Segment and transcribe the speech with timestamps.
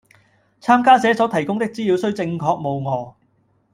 [0.59, 3.13] 參加者所提供的資料須正確無訛